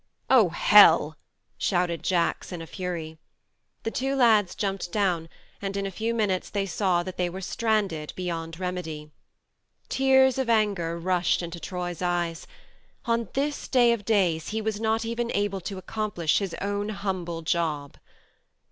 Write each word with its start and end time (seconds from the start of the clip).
"Oh, 0.31 0.49
hell!" 0.49 1.15
shouted 1.59 2.01
Jacks 2.01 2.51
in 2.51 2.59
a 2.59 2.65
fury. 2.65 3.19
The 3.83 3.91
two 3.91 4.15
lads 4.15 4.55
jumped 4.55 4.91
down, 4.91 5.29
and 5.61 5.77
in 5.77 5.85
a 5.85 5.91
few 5.91 6.15
minutes 6.15 6.49
they 6.49 6.65
saw 6.65 7.03
that 7.03 7.17
they 7.17 7.29
were 7.29 7.39
stranded 7.39 8.11
beyond 8.15 8.59
remedy. 8.59 9.11
Tears 9.89 10.39
of 10.39 10.49
anger 10.49 10.97
rushed 10.97 11.43
into 11.43 11.59
Troy's 11.59 12.01
eyes. 12.01 12.47
On 13.05 13.29
this 13.33 13.67
day 13.67 13.93
of 13.93 14.03
days 14.03 14.47
he 14.47 14.59
was 14.59 14.79
not 14.81 15.05
even 15.05 15.27
to 15.29 15.77
accomplish 15.77 16.39
his 16.39 16.55
own 16.61 16.89
humble 16.89 17.43
job 17.43 17.95